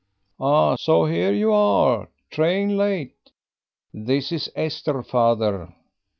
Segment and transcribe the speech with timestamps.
[0.39, 2.09] "Ah, so here you are.
[2.31, 3.31] Train late."
[3.93, 5.75] "This is Esther, father."